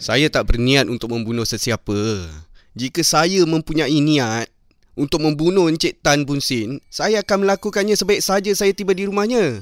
[0.00, 2.24] Saya tak berniat untuk membunuh sesiapa.
[2.72, 4.48] Jika saya mempunyai niat
[4.96, 9.60] untuk membunuh Encik Tan Bun Sin, saya akan melakukannya sebaik saja saya tiba di rumahnya.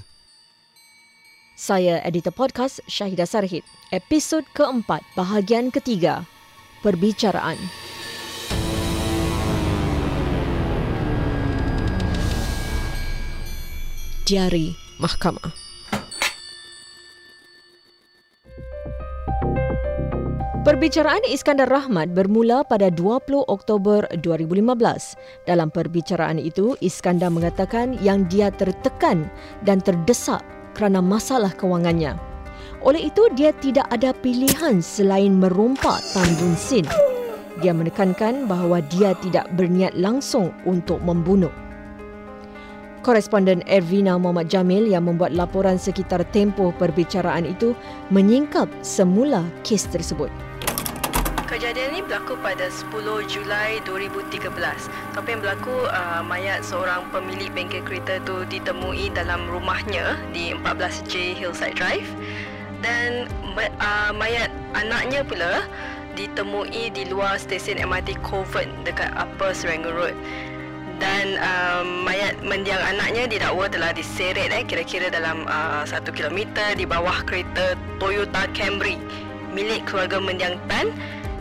[1.59, 3.67] Saya editor podcast Syahidah Sarhid.
[3.91, 6.23] Episod keempat, bahagian ketiga.
[6.87, 7.59] Perbicaraan.
[14.23, 14.71] Diari
[15.03, 15.68] Mahkamah.
[20.59, 25.15] Perbicaraan Iskandar Rahmat bermula pada 20 Oktober 2015.
[25.47, 29.31] Dalam perbicaraan itu, Iskandar mengatakan yang dia tertekan
[29.63, 30.43] dan terdesak
[30.75, 32.19] kerana masalah kewangannya.
[32.83, 36.91] Oleh itu, dia tidak ada pilihan selain merompak Tan Bun Sin.
[37.63, 41.55] Dia menekankan bahawa dia tidak berniat langsung untuk membunuh.
[43.07, 47.79] Koresponden Ervina Muhammad Jamil yang membuat laporan sekitar tempoh perbicaraan itu
[48.11, 50.48] menyingkap semula kes tersebut.
[51.59, 54.47] Kejadian ini berlaku pada 10 Julai 2013.
[55.19, 61.35] Apa yang berlaku, uh, mayat seorang pemilik bengkel kereta itu ditemui dalam rumahnya di 14J
[61.35, 62.07] Hillside Drive.
[62.79, 63.27] Dan
[63.59, 65.67] uh, mayat anaknya pula
[66.15, 70.17] ditemui di luar stesen MRT Coven dekat Upper Serangoon Road.
[71.03, 76.87] Dan um, mayat mendiang anaknya didakwa telah diseret eh, kira-kira dalam uh, satu kilometer di
[76.87, 78.95] bawah kereta Toyota Camry.
[79.51, 80.95] Milik keluarga mendiang Tan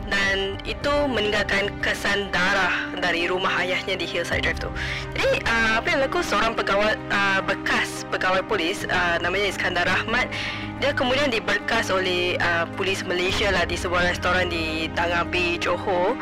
[0.08, 4.72] dan itu meninggalkan kesan darah dari rumah ayahnya di Hillside Drive tu.
[5.16, 10.32] Jadi uh, apa yang laku seorang pegawai uh, bekas pegawai polis uh, namanya Iskandar Rahmat
[10.78, 16.16] dia kemudian diberkas oleh uh, polis Malaysia lah di sebuah restoran di Tangabi Johor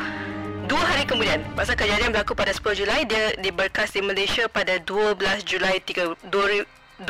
[0.66, 5.46] Dua hari kemudian, masa kejadian berlaku pada 10 Julai, dia diberkas di Malaysia pada 12
[5.46, 7.06] Julai 3, 2013.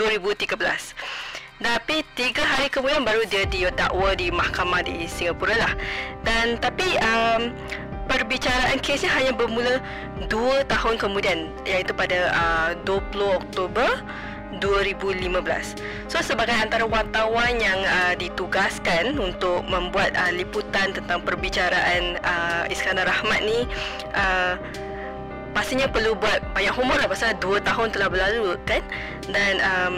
[1.56, 5.72] Tapi tiga hari kemudian baru dia didakwa di mahkamah di Singapura lah.
[6.20, 7.56] Dan tapi um,
[8.06, 9.80] perbicaraan kesnya hanya bermula
[10.28, 13.88] dua tahun kemudian iaitu pada uh, 20 Oktober
[14.60, 16.12] 2015.
[16.12, 23.08] So sebagai antara wartawan yang uh, ditugaskan untuk membuat uh, liputan tentang perbicaraan uh, Iskandar
[23.08, 23.64] Rahmat ni
[24.12, 24.60] uh,
[25.56, 28.84] pastinya perlu buat banyak homework lah pasal 2 tahun telah berlalu kan
[29.32, 29.96] dan um,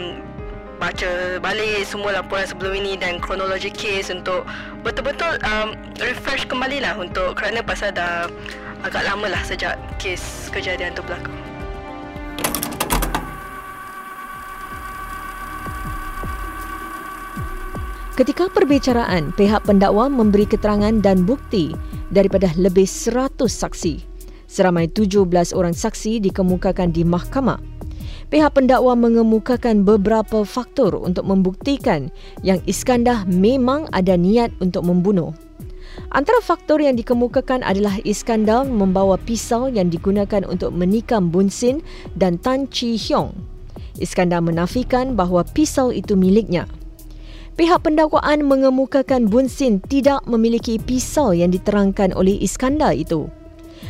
[0.79, 4.47] baca balik semua laporan sebelum ini dan kronologi kes untuk
[4.81, 8.31] betul-betul um, refresh kembali lah untuk kerana pasal dah
[8.87, 11.35] agak lama lah sejak kes kejadian tu berlaku.
[18.15, 21.71] Ketika perbicaraan, pihak pendakwa memberi keterangan dan bukti
[22.11, 24.03] daripada lebih 100 saksi.
[24.43, 25.23] Seramai 17
[25.55, 27.79] orang saksi dikemukakan di mahkamah
[28.29, 32.13] pihak pendakwa mengemukakan beberapa faktor untuk membuktikan
[32.45, 35.33] yang Iskandar memang ada niat untuk membunuh.
[36.13, 41.81] Antara faktor yang dikemukakan adalah Iskandar membawa pisau yang digunakan untuk menikam Bunsin
[42.15, 43.33] dan Tan Chi Hiong.
[43.99, 46.69] Iskandar menafikan bahawa pisau itu miliknya.
[47.59, 53.27] Pihak pendakwaan mengemukakan Bunsin tidak memiliki pisau yang diterangkan oleh Iskandar itu.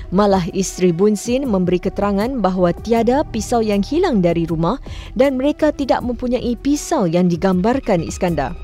[0.09, 4.81] Malah isteri Bunsin memberi keterangan bahawa tiada pisau yang hilang dari rumah
[5.13, 8.57] dan mereka tidak mempunyai pisau yang digambarkan Iskandar.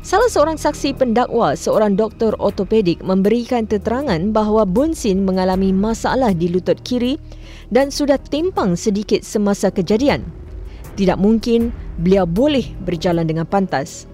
[0.00, 6.80] Salah seorang saksi pendakwa, seorang doktor ortopedik memberikan keterangan bahawa Bunsin mengalami masalah di lutut
[6.80, 7.20] kiri
[7.68, 10.24] dan sudah timpang sedikit semasa kejadian.
[10.96, 11.68] Tidak mungkin
[12.00, 14.08] beliau boleh berjalan dengan pantas.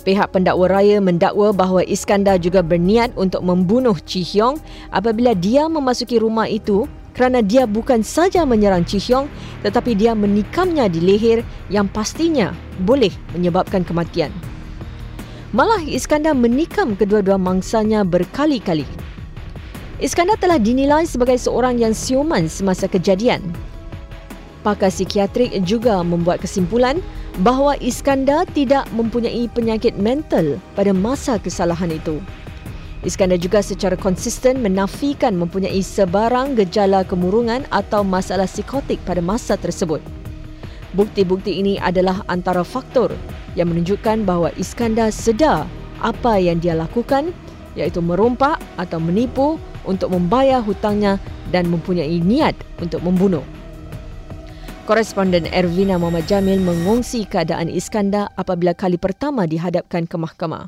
[0.00, 4.56] Pihak pendakwa raya mendakwa bahawa Iskandar juga berniat untuk membunuh Chi Hyong
[4.88, 9.28] apabila dia memasuki rumah itu kerana dia bukan saja menyerang Chi Hyong
[9.60, 14.32] tetapi dia menikamnya di leher yang pastinya boleh menyebabkan kematian.
[15.52, 18.88] Malah Iskandar menikam kedua-dua mangsanya berkali-kali.
[20.00, 23.44] Iskandar telah dinilai sebagai seorang yang siuman semasa kejadian.
[24.64, 27.04] Pakar psikiatrik juga membuat kesimpulan
[27.38, 32.18] bahawa Iskandar tidak mempunyai penyakit mental pada masa kesalahan itu.
[33.00, 40.04] Iskandar juga secara konsisten menafikan mempunyai sebarang gejala kemurungan atau masalah psikotik pada masa tersebut.
[40.92, 43.14] Bukti-bukti ini adalah antara faktor
[43.54, 45.64] yang menunjukkan bahawa Iskandar sedar
[46.02, 47.30] apa yang dia lakukan
[47.78, 49.56] iaitu merompak atau menipu
[49.86, 51.16] untuk membayar hutangnya
[51.54, 52.52] dan mempunyai niat
[52.82, 53.59] untuk membunuh.
[54.90, 60.66] Koresponden Ervina Muhammad Jamil mengongsi keadaan Iskandar apabila kali pertama dihadapkan ke mahkamah.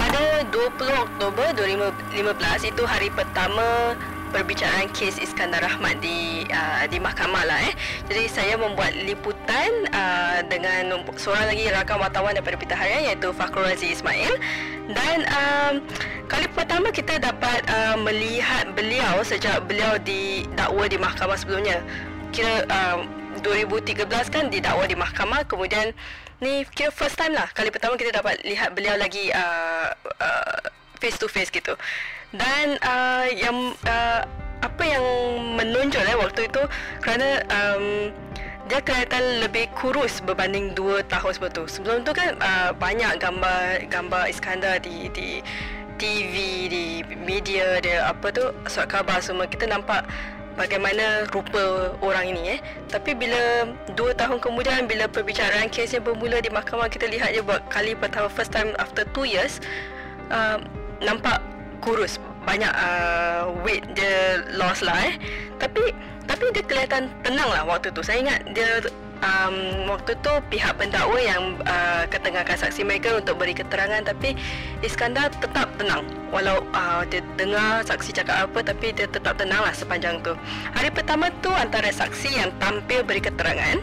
[0.00, 0.56] Pada 20
[0.96, 3.92] Oktober 2015 itu hari pertama
[4.32, 7.76] perbicaraan kes Iskandar Rahmat di uh, di mahkamah lah eh.
[8.08, 13.68] Jadi saya membuat liputan uh, dengan seorang lagi rakan wartawan daripada Pita Harian iaitu Fakhrul
[13.68, 14.40] Aziz Ismail
[14.88, 15.84] Dan um,
[16.32, 21.84] kali pertama kita dapat uh, melihat beliau sejak beliau didakwa di mahkamah sebelumnya.
[22.28, 25.94] Kira um, 2013 kan didakwa di mahkamah kemudian
[26.38, 29.90] ni kira first time lah kali pertama kita dapat lihat beliau lagi uh,
[30.22, 30.58] uh,
[30.98, 31.74] face to face gitu.
[32.34, 34.22] Dan uh, yang uh,
[34.58, 35.04] apa yang
[35.54, 36.62] menonjol eh waktu itu
[37.00, 38.10] kerana um,
[38.68, 41.64] dia kelihatan lebih kurus berbanding dua tahun sebelum tu.
[41.70, 45.40] Sebelum tu kan uh, banyak gambar gambar Iskandar di di
[45.98, 46.34] TV,
[46.70, 46.84] di
[47.26, 50.06] media, dia apa tu surat khabar semua kita nampak
[50.58, 52.60] bagaimana rupa orang ini eh.
[52.90, 57.62] Tapi bila dua tahun kemudian bila perbicaraan kesnya bermula di mahkamah kita lihat dia buat
[57.70, 59.62] kali pertama first time after two years
[60.34, 60.58] uh,
[60.98, 61.38] nampak
[61.78, 65.14] kurus banyak uh, weight dia lost lah eh.
[65.62, 65.94] Tapi
[66.28, 68.02] tapi dia kelihatan tenang lah waktu tu.
[68.02, 68.82] Saya ingat dia
[69.22, 74.38] um, waktu tu pihak pendakwa yang uh, ketengahkan saksi mereka untuk beri keterangan tapi
[74.84, 76.06] Iskandar tetap tenang.
[76.30, 80.36] Walau uh, dia dengar saksi cakap apa tapi dia tetap tenang lah sepanjang tu.
[80.74, 83.78] Hari pertama tu antara saksi yang tampil beri keterangan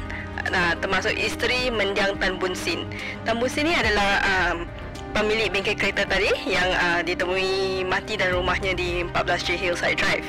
[0.51, 2.85] uh, termasuk isteri mendiang Tan Bun Sin.
[3.25, 4.67] Tan Bun Sin ni adalah um,
[5.15, 10.27] pemilik bengkel kereta tadi yang uh, ditemui mati dalam rumahnya di 14J Hillside Drive.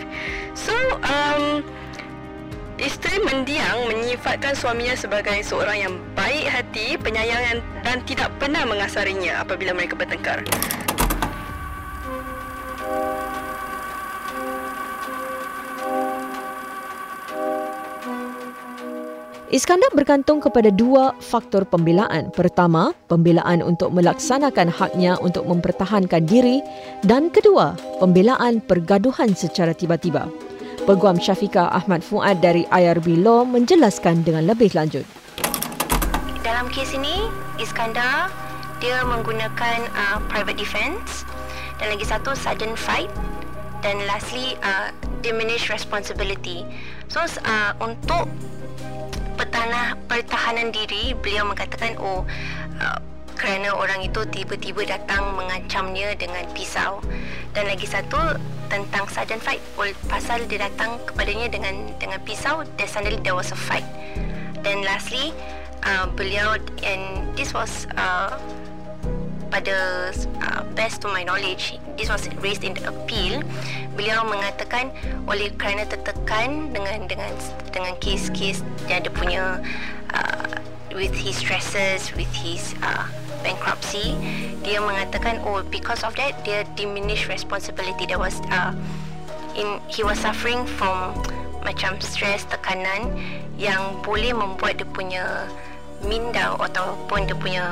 [0.55, 0.73] So
[1.03, 1.67] um,
[2.77, 9.73] Isteri mendiang menyifatkan suaminya sebagai seorang yang baik hati, penyayang dan tidak pernah mengasarinya apabila
[9.73, 10.45] mereka bertengkar.
[19.49, 22.29] Iskandar bergantung kepada dua faktor pembelaan.
[22.29, 26.61] Pertama, pembelaan untuk melaksanakan haknya untuk mempertahankan diri
[27.09, 27.73] dan kedua,
[28.05, 30.29] pembelaan pergaduhan secara tiba-tiba.
[30.87, 35.03] Peguam Syafika Ahmad Fuad dari IRB Law menjelaskan dengan lebih lanjut.
[36.47, 37.27] Dalam kes ini,
[37.59, 38.31] Iskandar
[38.79, 41.27] dia menggunakan uh, private defense
[41.83, 43.11] dan lagi satu sudden fight
[43.83, 44.95] dan lastly uh,
[45.27, 46.63] diminished responsibility.
[47.11, 48.31] So uh, untuk
[49.35, 52.23] pertahanan pertahanan diri beliau mengatakan oh
[52.79, 52.99] uh,
[53.37, 57.05] kerana orang itu tiba-tiba datang mengancamnya dengan pisau
[57.57, 58.37] dan lagi satu
[58.69, 59.65] tentang sudden fight
[60.13, 63.87] pasal dia datang kepadanya dengan dengan pisau then suddenly there was a fight.
[64.61, 65.33] Then lastly
[65.89, 68.37] uh, beliau and this was uh,
[69.49, 70.13] pada
[70.45, 73.41] uh, best to my knowledge this was raised in the appeal.
[73.97, 74.93] Beliau mengatakan
[75.25, 77.33] oleh kerana tertekan dengan dengan
[77.73, 79.65] dengan kes-kes yang dia punya
[80.13, 80.61] uh,
[80.93, 83.09] with his stresses with his uh,
[83.47, 84.19] bankruptcy
[84.67, 88.11] dia mengatakan oh because of that dia diminish responsibility.
[88.11, 88.75] There was uh,
[89.55, 91.15] in he was suffering from
[91.63, 93.15] macam stress tekanan
[93.55, 95.25] yang boleh membuat dia punya
[96.03, 97.65] minda ataupun dia punya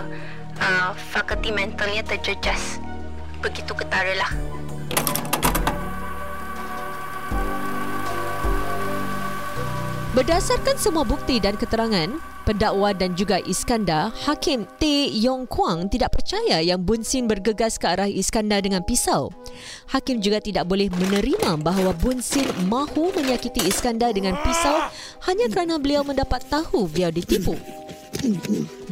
[0.62, 2.78] uh, fakulti mentalnya terjejas.
[3.42, 4.32] Begitu ketara lah
[10.14, 12.06] Berdasarkan semua bukti dan keterangan,
[12.46, 15.10] pendakwa dan juga Iskandar, Hakim T.
[15.10, 19.34] Yong Kwang tidak percaya yang Bun Sin bergegas ke arah Iskandar dengan pisau.
[19.90, 24.86] Hakim juga tidak boleh menerima bahawa Bun Sin mahu menyakiti Iskandar dengan pisau
[25.26, 27.58] hanya kerana beliau mendapat tahu beliau ditipu.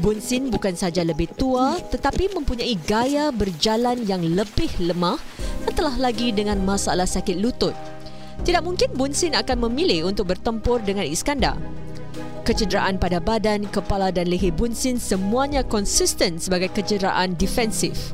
[0.03, 5.23] Bun Sin bukan saja lebih tua tetapi mempunyai gaya berjalan yang lebih lemah
[5.71, 7.79] dan telah lagi dengan masalah sakit lutut.
[8.43, 11.55] Tidak mungkin Bun Sin akan memilih untuk bertempur dengan Iskandar.
[12.43, 18.11] Kecederaan pada badan, kepala dan leher Bun Sin semuanya konsisten sebagai kecederaan defensif.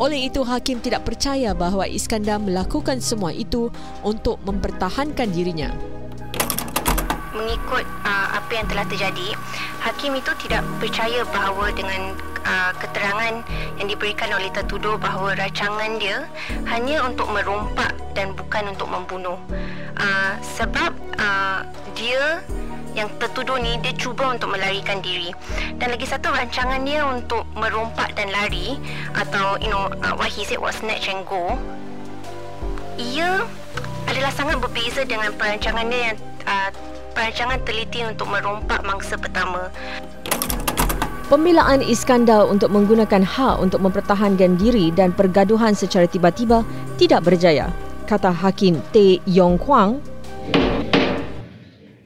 [0.00, 3.68] Oleh itu, Hakim tidak percaya bahawa Iskandar melakukan semua itu
[4.00, 5.68] untuk mempertahankan dirinya.
[7.36, 9.36] Mengikut uh, apa yang telah terjadi,
[9.84, 13.42] Hakim itu tidak percaya bahawa dengan uh, keterangan
[13.78, 16.26] yang diberikan oleh tertuduh bahawa rancangan dia
[16.68, 19.38] hanya untuk merompak dan bukan untuk membunuh.
[19.98, 21.62] Uh, sebab uh,
[21.94, 22.40] dia
[22.92, 25.32] yang tertuduh ni dia cuba untuk melarikan diri
[25.80, 28.76] dan lagi satu rancangan dia untuk merompak dan lari
[29.16, 31.56] atau you know uh, what he said was snatch and go
[33.00, 33.48] ia
[34.12, 36.70] adalah sangat berbeza dengan perancangan dia yang uh,
[37.16, 39.72] perancangan teliti untuk merompak mangsa pertama
[41.32, 46.60] Pembelaan Iskandar untuk menggunakan hak untuk mempertahankan diri dan pergaduhan secara tiba-tiba
[47.00, 47.72] tidak berjaya,
[48.04, 49.16] kata Hakim T.
[49.24, 50.04] Yong Kwang.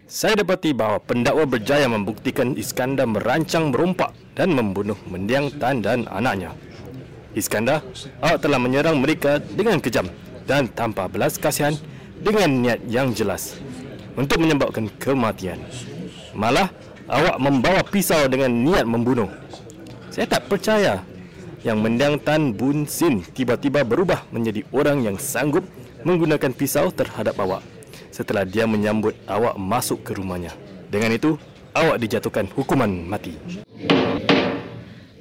[0.07, 6.55] Saya dapati bahawa pendakwa berjaya membuktikan Iskandar merancang merompak dan membunuh mendiang Tan dan anaknya.
[7.35, 7.83] Iskandar,
[8.23, 10.07] awak telah menyerang mereka dengan kejam
[10.47, 11.75] dan tanpa belas kasihan
[12.23, 13.59] dengan niat yang jelas
[14.15, 15.59] untuk menyebabkan kematian.
[16.31, 16.71] Malah,
[17.07, 19.31] awak membawa pisau dengan niat membunuh.
[20.11, 21.03] Saya tak percaya
[21.63, 25.67] yang mendiang Tan Bun Sin tiba-tiba berubah menjadi orang yang sanggup
[26.07, 27.63] menggunakan pisau terhadap awak
[28.15, 30.55] setelah dia menyambut awak masuk ke rumahnya.
[30.89, 31.35] Dengan itu,
[31.75, 33.37] awak dijatuhkan hukuman mati.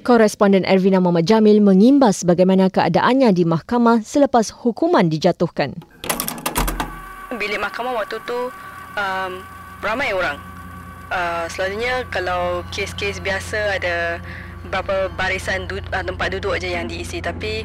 [0.06, 5.74] Koresponden Ervina Muhammad Jamil mengimbas bagaimana keadaannya di mahkamah selepas hukuman dijatuhkan.
[7.34, 8.38] Bilik mahkamah waktu tu
[8.94, 9.32] um,
[9.82, 10.55] ramai orang.
[11.06, 14.18] Uh, selalunya kalau kes-kes biasa ada
[14.66, 17.62] beberapa barisan du- uh, tempat duduk aja yang diisi tapi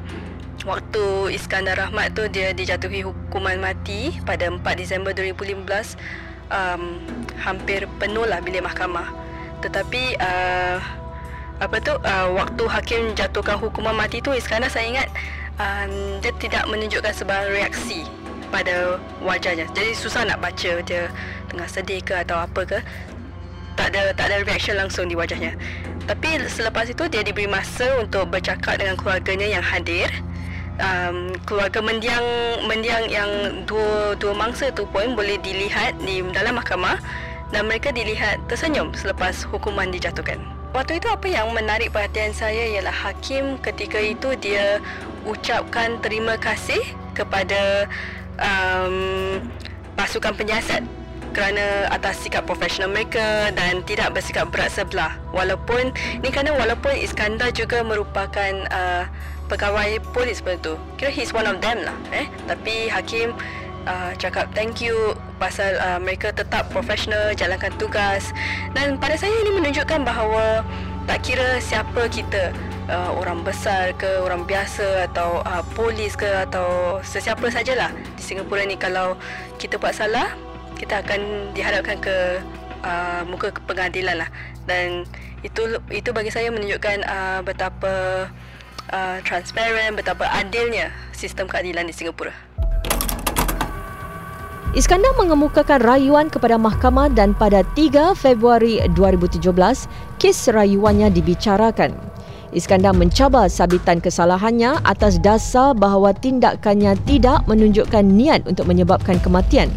[0.62, 5.98] waktu Iskandar Rahmat tu dia dijatuhi hukuman mati pada 4 Disember 2015
[6.54, 7.02] um,
[7.42, 9.10] hampir penuh lah bilik mahkamah.
[9.66, 10.78] Tetapi uh,
[11.62, 15.10] apa tu uh, waktu hakim jatuhkan hukuman mati tu Iskandar saya ingat
[15.58, 18.06] um, dia tidak menunjukkan sebarang reaksi
[18.52, 19.66] pada wajahnya.
[19.72, 21.08] Jadi susah nak baca dia
[21.48, 22.80] tengah sedih ke atau apa ke.
[23.82, 25.58] Tak ada tak ada reaction langsung di wajahnya.
[26.06, 30.06] Tapi selepas itu dia diberi masa untuk bercakap dengan keluarganya yang hadir.
[30.78, 32.22] Um, keluarga mendiang
[32.70, 33.30] mendiang yang
[33.66, 37.02] dua dua mangsa tu pun boleh dilihat di dalam mahkamah
[37.50, 40.38] dan mereka dilihat tersenyum selepas hukuman dijatuhkan.
[40.78, 44.78] Waktu itu apa yang menarik perhatian saya ialah hakim ketika itu dia
[45.26, 46.86] ucapkan terima kasih
[47.18, 47.90] kepada
[48.38, 49.42] um,
[49.98, 50.86] pasukan penyiasat
[51.32, 55.16] kerana atas sikap profesional mereka dan tidak bersikap berat sebelah.
[55.32, 59.08] Walaupun ni kerana walaupun Iskandar juga merupakan uh,
[59.52, 60.80] pegawai polis betul.
[60.96, 62.28] Kira he's one of them lah eh.
[62.48, 63.36] Tapi hakim
[63.88, 68.30] uh, cakap thank you pasal uh, mereka tetap profesional jalankan tugas
[68.78, 70.62] dan pada saya ini menunjukkan bahawa
[71.10, 72.54] tak kira siapa kita
[72.88, 78.64] uh, orang besar ke orang biasa atau uh, polis ke atau sesiapa sajalah di Singapura
[78.66, 79.18] ni kalau
[79.58, 80.30] kita buat salah
[80.82, 82.42] kita akan dihadapkan ke
[82.82, 84.30] uh, muka pengadilan lah
[84.66, 85.06] dan
[85.46, 87.94] itu itu bagi saya menunjukkan uh, betapa
[88.90, 92.34] uh, transparent betapa adilnya sistem keadilan di Singapura.
[94.72, 99.52] Iskandar mengemukakan rayuan kepada mahkamah dan pada 3 Februari 2017,
[100.16, 101.92] kes rayuannya dibicarakan.
[102.56, 109.68] Iskandar mencabar sabitan kesalahannya atas dasar bahawa tindakannya tidak menunjukkan niat untuk menyebabkan kematian.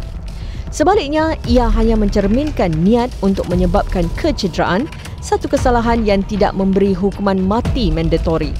[0.73, 4.89] Sebaliknya, ia hanya mencerminkan niat untuk menyebabkan kecederaan,
[5.21, 8.53] satu kesalahan yang tidak memberi hukuman mati mandatori.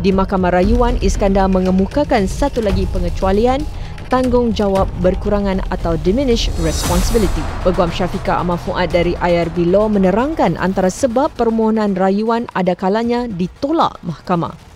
[0.00, 3.64] Di Mahkamah Rayuan, Iskandar mengemukakan satu lagi pengecualian
[4.06, 7.42] tanggungjawab berkurangan atau diminished responsibility.
[7.66, 13.98] Peguam Syafika Amal Fuad dari IRB Law menerangkan antara sebab permohonan rayuan ada kalanya ditolak
[14.06, 14.75] mahkamah.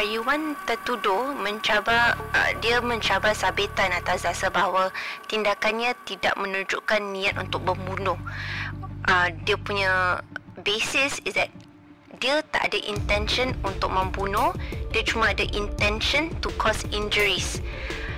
[0.00, 4.88] Rayuan tertuduh mencabar uh, dia mencabar sabitan atas dasar bahawa
[5.28, 8.16] tindakannya tidak menunjukkan niat untuk membunuh.
[9.04, 10.24] Uh, dia punya
[10.64, 11.52] basis is that
[12.16, 14.56] dia tak ada intention untuk membunuh
[14.88, 17.60] dia cuma ada intention to cause injuries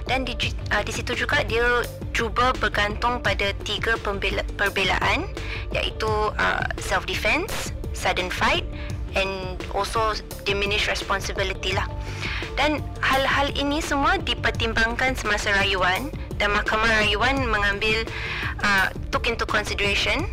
[0.06, 0.38] dan di,
[0.70, 1.82] uh, di situ juga dia
[2.14, 5.26] cuba bergantung pada tiga pembela, perbelaan
[5.74, 8.62] iaitu uh, self defense sudden fight
[9.16, 11.86] and also diminished responsibility lah.
[12.56, 18.04] Dan hal-hal ini semua dipertimbangkan semasa rayuan dan mahkamah rayuan mengambil
[18.60, 20.28] uh, took into consideration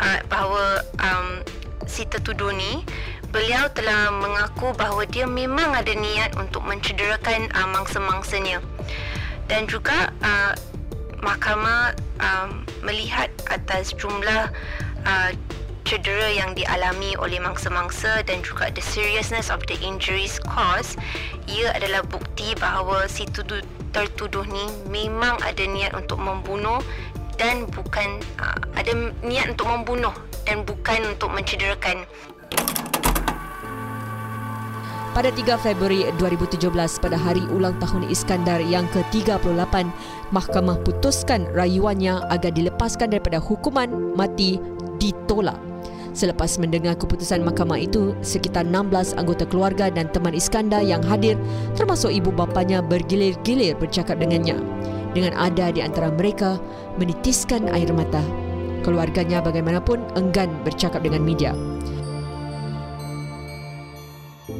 [0.00, 1.44] uh, bahawa um,
[1.84, 2.84] si tertuduh ni
[3.28, 8.64] beliau telah mengaku bahawa dia memang ada niat untuk mencederakan uh, mangsa-mangsanya.
[9.48, 10.52] Dan juga uh,
[11.20, 12.48] mahkamah uh,
[12.80, 14.48] melihat atas jumlah
[15.04, 15.30] uh,
[15.88, 21.00] cedera yang dialami oleh mangsa-mangsa dan juga the seriousness of the injuries caused
[21.48, 23.64] ia adalah bukti bahawa si tuduh,
[23.96, 26.84] tertuduh ni memang ada niat untuk membunuh
[27.40, 28.92] dan bukan uh, ada
[29.24, 30.12] niat untuk membunuh
[30.44, 32.04] dan bukan untuk mencederakan.
[35.16, 36.68] Pada 3 Februari 2017
[37.00, 39.88] pada hari ulang tahun Iskandar yang ke-38,
[40.36, 44.60] mahkamah putuskan rayuannya agar dilepaskan daripada hukuman mati
[45.00, 45.56] ditolak.
[46.16, 51.38] Selepas mendengar keputusan mahkamah itu, sekitar 16 anggota keluarga dan teman Iskandar yang hadir
[51.78, 54.58] termasuk ibu bapanya bergilir-gilir bercakap dengannya.
[55.16, 56.60] Dengan ada di antara mereka
[57.00, 58.20] menitiskan air mata.
[58.82, 61.52] Keluarganya bagaimanapun enggan bercakap dengan media.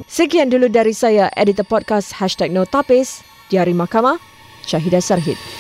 [0.09, 3.21] Sekian dulu dari saya, editor podcast Hashtag No Tapis,
[3.53, 4.17] Diari Mahkamah,
[4.65, 5.58] Syahidah Sarhid.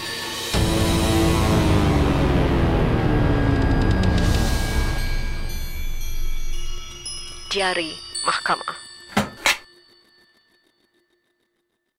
[7.48, 7.96] Diari
[8.28, 8.87] Mahkamah